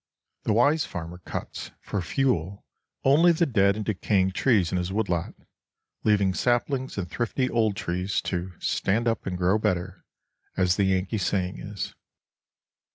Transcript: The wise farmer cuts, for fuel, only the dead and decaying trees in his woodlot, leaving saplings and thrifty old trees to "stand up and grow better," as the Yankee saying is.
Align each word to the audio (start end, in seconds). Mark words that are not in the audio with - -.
The 0.45 0.53
wise 0.53 0.83
farmer 0.83 1.19
cuts, 1.19 1.69
for 1.79 2.01
fuel, 2.01 2.65
only 3.03 3.31
the 3.31 3.45
dead 3.45 3.75
and 3.75 3.85
decaying 3.85 4.31
trees 4.31 4.71
in 4.71 4.79
his 4.79 4.91
woodlot, 4.91 5.35
leaving 6.03 6.33
saplings 6.33 6.97
and 6.97 7.07
thrifty 7.07 7.47
old 7.51 7.75
trees 7.75 8.19
to 8.23 8.53
"stand 8.57 9.07
up 9.07 9.27
and 9.27 9.37
grow 9.37 9.59
better," 9.59 10.03
as 10.57 10.75
the 10.77 10.85
Yankee 10.85 11.19
saying 11.19 11.59
is. 11.59 11.93